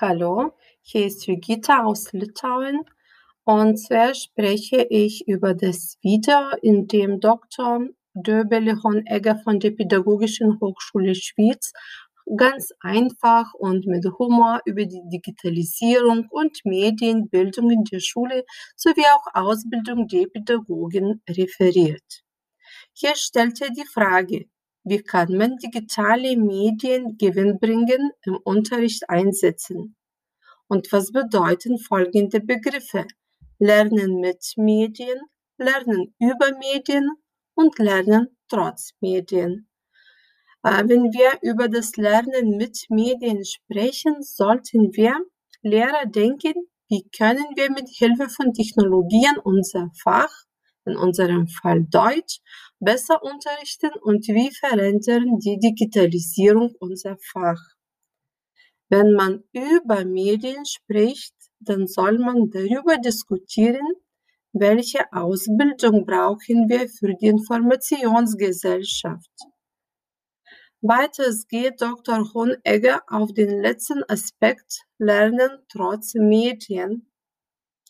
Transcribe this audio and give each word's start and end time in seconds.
Hallo, 0.00 0.52
hier 0.80 1.06
ist 1.06 1.26
Judita 1.26 1.82
aus 1.82 2.12
Litauen 2.12 2.82
und 3.42 3.78
zwar 3.78 4.14
spreche 4.14 4.86
ich 4.90 5.26
über 5.26 5.54
das 5.54 5.98
Video, 6.02 6.36
in 6.62 6.86
dem 6.86 7.18
Dr. 7.18 7.80
Döbele 8.14 8.80
Honegger 8.80 9.40
von 9.42 9.58
der 9.58 9.72
Pädagogischen 9.72 10.60
Hochschule 10.60 11.16
Schwyz 11.16 11.72
ganz 12.36 12.70
einfach 12.78 13.52
und 13.54 13.86
mit 13.86 14.06
Humor 14.20 14.60
über 14.66 14.84
die 14.84 15.02
Digitalisierung 15.12 16.28
und 16.30 16.64
Medienbildung 16.64 17.68
in 17.68 17.82
der 17.82 17.98
Schule 17.98 18.44
sowie 18.76 19.06
auch 19.16 19.26
Ausbildung 19.34 20.06
der 20.06 20.28
Pädagogen 20.28 21.24
referiert. 21.28 22.22
Hier 22.92 23.16
stellt 23.16 23.60
er 23.60 23.70
die 23.70 23.86
Frage, 23.92 24.46
wie 24.84 25.02
kann 25.02 25.36
man 25.36 25.56
digitale 25.58 26.36
Medien 26.36 27.16
gewinnbringend 27.18 28.12
im 28.24 28.36
Unterricht 28.44 29.08
einsetzen? 29.08 29.96
Und 30.68 30.90
was 30.92 31.12
bedeuten 31.12 31.78
folgende 31.78 32.40
Begriffe? 32.40 33.06
Lernen 33.58 34.20
mit 34.20 34.52
Medien, 34.56 35.18
Lernen 35.56 36.14
über 36.20 36.56
Medien 36.58 37.10
und 37.54 37.78
Lernen 37.78 38.36
trotz 38.48 38.92
Medien. 39.00 39.68
Äh, 40.62 40.84
wenn 40.86 41.12
wir 41.12 41.38
über 41.42 41.68
das 41.68 41.96
Lernen 41.96 42.56
mit 42.56 42.86
Medien 42.88 43.44
sprechen, 43.44 44.22
sollten 44.22 44.94
wir 44.94 45.14
Lehrer 45.62 46.06
denken, 46.06 46.54
wie 46.88 47.08
können 47.16 47.46
wir 47.56 47.70
mit 47.70 47.88
Hilfe 47.88 48.28
von 48.28 48.52
Technologien 48.52 49.38
unser 49.42 49.90
Fach, 50.02 50.32
in 50.88 50.96
unserem 50.96 51.48
Fall 51.48 51.84
Deutsch, 51.84 52.40
besser 52.80 53.22
unterrichten 53.22 53.90
und 54.00 54.26
wie 54.28 54.50
verändern 54.50 55.38
die 55.38 55.58
Digitalisierung 55.58 56.74
unser 56.80 57.16
Fach. 57.32 57.60
Wenn 58.88 59.12
man 59.12 59.44
über 59.52 60.04
Medien 60.04 60.64
spricht, 60.64 61.34
dann 61.60 61.86
soll 61.86 62.18
man 62.18 62.50
darüber 62.50 62.96
diskutieren, 62.98 63.86
welche 64.52 65.12
Ausbildung 65.12 66.06
brauchen 66.06 66.68
wir 66.68 66.88
für 66.88 67.14
die 67.14 67.26
Informationsgesellschaft. 67.26 69.30
Weiters 70.80 71.48
geht 71.48 71.82
Dr. 71.82 72.32
Honegger 72.32 73.02
auf 73.08 73.34
den 73.34 73.60
letzten 73.60 74.04
Aspekt 74.08 74.82
Lernen 74.98 75.50
trotz 75.68 76.14
Medien. 76.14 77.10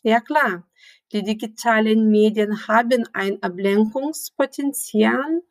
Ja 0.03 0.21
klar, 0.21 0.65
die 1.11 1.23
digitalen 1.23 2.09
Medien 2.09 2.67
haben 2.67 3.05
ein 3.13 3.43
Ablenkungspotenzial, 3.43 5.41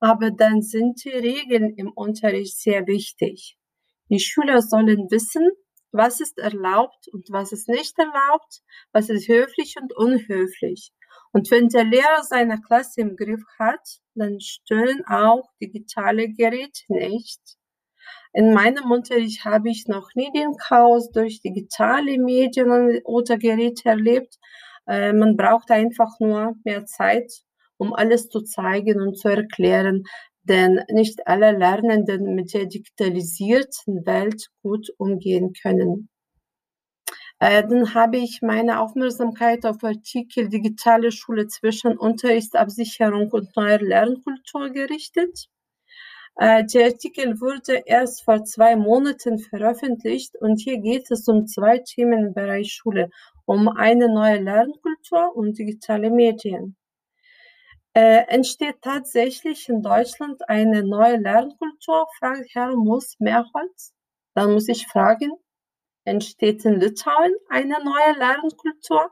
aber 0.00 0.30
dann 0.30 0.62
sind 0.62 1.04
die 1.04 1.10
Regeln 1.10 1.74
im 1.76 1.90
Unterricht 1.92 2.58
sehr 2.58 2.86
wichtig. 2.86 3.58
Die 4.08 4.20
Schüler 4.20 4.62
sollen 4.62 5.10
wissen, 5.10 5.46
was 5.92 6.20
ist 6.20 6.38
erlaubt 6.38 7.08
und 7.12 7.28
was 7.30 7.52
ist 7.52 7.68
nicht 7.68 7.98
erlaubt, 7.98 8.62
was 8.92 9.10
ist 9.10 9.28
höflich 9.28 9.76
und 9.80 9.94
unhöflich. 9.94 10.92
Und 11.32 11.50
wenn 11.50 11.68
der 11.68 11.84
Lehrer 11.84 12.22
seine 12.22 12.60
Klasse 12.60 13.02
im 13.02 13.16
Griff 13.16 13.42
hat, 13.58 14.00
dann 14.14 14.40
stören 14.40 15.04
auch 15.06 15.50
digitale 15.60 16.32
Geräte 16.32 16.84
nicht. 16.88 17.57
In 18.38 18.54
meinem 18.54 18.92
Unterricht 18.92 19.44
habe 19.44 19.68
ich 19.68 19.88
noch 19.88 20.14
nie 20.14 20.30
den 20.30 20.54
Chaos 20.56 21.10
durch 21.10 21.40
digitale 21.40 22.18
Medien 22.18 23.00
oder 23.02 23.36
Geräte 23.36 23.88
erlebt, 23.88 24.38
äh, 24.86 25.12
man 25.12 25.36
braucht 25.36 25.72
einfach 25.72 26.20
nur 26.20 26.54
mehr 26.62 26.86
Zeit, 26.86 27.32
um 27.78 27.92
alles 27.92 28.28
zu 28.28 28.42
zeigen 28.42 29.00
und 29.00 29.18
zu 29.18 29.26
erklären, 29.26 30.04
denn 30.44 30.84
nicht 30.88 31.26
alle 31.26 31.50
Lernenden 31.50 32.36
mit 32.36 32.54
der 32.54 32.66
digitalisierten 32.66 34.06
Welt 34.06 34.46
gut 34.62 34.88
umgehen 34.98 35.52
können. 35.60 36.08
Äh, 37.40 37.66
dann 37.66 37.92
habe 37.92 38.18
ich 38.18 38.38
meine 38.40 38.78
Aufmerksamkeit 38.78 39.66
auf 39.66 39.82
Artikel 39.82 40.48
Digitale 40.48 41.10
Schule 41.10 41.48
zwischen 41.48 41.98
Unterrichtsabsicherung 41.98 43.32
und 43.32 43.56
neuer 43.56 43.80
Lernkultur 43.80 44.70
gerichtet. 44.70 45.48
Äh, 46.38 46.64
der 46.66 46.86
Artikel 46.86 47.40
wurde 47.40 47.82
erst 47.84 48.22
vor 48.22 48.44
zwei 48.44 48.76
Monaten 48.76 49.40
veröffentlicht 49.40 50.36
und 50.36 50.60
hier 50.60 50.78
geht 50.78 51.10
es 51.10 51.26
um 51.26 51.48
zwei 51.48 51.78
Themen 51.78 52.26
im 52.26 52.32
Bereich 52.32 52.72
Schule, 52.72 53.10
um 53.44 53.68
eine 53.68 54.08
neue 54.08 54.38
Lernkultur 54.38 55.34
und 55.34 55.58
digitale 55.58 56.10
Medien. 56.10 56.76
Äh, 57.92 58.24
entsteht 58.28 58.76
tatsächlich 58.82 59.68
in 59.68 59.82
Deutschland 59.82 60.48
eine 60.48 60.84
neue 60.84 61.16
Lernkultur? 61.16 62.06
fragt 62.20 62.54
Herr 62.54 62.76
Mus 62.76 63.16
Mehrholz. 63.18 63.92
Dann 64.34 64.52
muss 64.52 64.68
ich 64.68 64.86
fragen, 64.86 65.32
entsteht 66.04 66.64
in 66.64 66.78
Litauen 66.78 67.34
eine 67.48 67.82
neue 67.82 68.16
Lernkultur? 68.16 69.10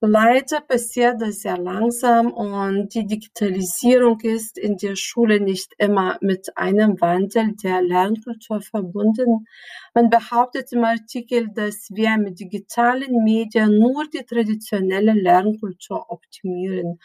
Leider 0.00 0.60
passiert 0.60 1.22
das 1.22 1.40
sehr 1.40 1.56
langsam 1.56 2.30
und 2.30 2.92
die 2.94 3.06
Digitalisierung 3.06 4.20
ist 4.20 4.58
in 4.58 4.76
der 4.76 4.94
Schule 4.94 5.40
nicht 5.40 5.72
immer 5.78 6.18
mit 6.20 6.54
einem 6.58 7.00
Wandel 7.00 7.54
der 7.62 7.80
Lernkultur 7.80 8.60
verbunden. 8.60 9.46
Man 9.94 10.10
behauptet 10.10 10.70
im 10.72 10.84
Artikel, 10.84 11.48
dass 11.54 11.88
wir 11.90 12.18
mit 12.18 12.38
digitalen 12.38 13.24
Medien 13.24 13.78
nur 13.78 14.04
die 14.12 14.24
traditionelle 14.24 15.14
Lernkultur 15.14 16.10
optimieren. 16.10 17.00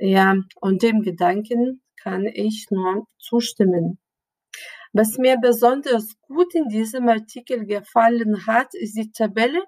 Ja, 0.00 0.36
und 0.60 0.82
dem 0.82 1.02
Gedanken 1.02 1.82
kann 1.96 2.26
ich 2.26 2.66
nur 2.70 3.06
zustimmen. 3.18 3.98
Was 4.92 5.18
mir 5.18 5.36
besonders 5.40 6.14
gut 6.22 6.54
in 6.54 6.68
diesem 6.68 7.08
Artikel 7.08 7.66
gefallen 7.66 8.46
hat, 8.46 8.68
ist 8.72 8.96
die 8.96 9.12
Tabelle, 9.12 9.62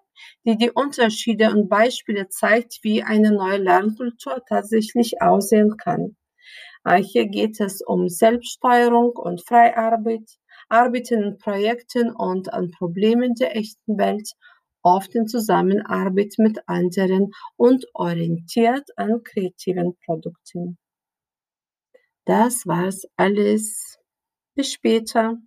die 0.45 0.57
die 0.57 0.71
Unterschiede 0.71 1.51
und 1.51 1.69
Beispiele 1.69 2.29
zeigt, 2.29 2.79
wie 2.83 3.03
eine 3.03 3.33
neue 3.33 3.59
Lernkultur 3.59 4.43
tatsächlich 4.49 5.21
aussehen 5.21 5.77
kann. 5.77 6.17
Äh, 6.85 7.03
hier 7.03 7.27
geht 7.27 7.61
es 7.61 7.83
um 7.83 8.09
Selbststeuerung 8.09 9.13
und 9.17 9.47
Freiarbeit, 9.47 10.29
Arbeiten 10.69 11.23
in 11.23 11.39
Projekten 11.39 12.11
und 12.11 12.53
an 12.53 12.71
Problemen 12.71 13.35
der 13.35 13.57
echten 13.57 13.99
Welt, 13.99 14.31
oft 14.83 15.15
in 15.15 15.27
Zusammenarbeit 15.27 16.35
mit 16.39 16.67
anderen 16.67 17.33
und 17.57 17.87
orientiert 17.93 18.89
an 18.97 19.23
kreativen 19.23 19.97
Produkten. 20.05 20.79
Das 22.25 22.67
war's 22.67 23.03
alles. 23.17 24.00
Bis 24.61 24.73
später. 24.75 25.39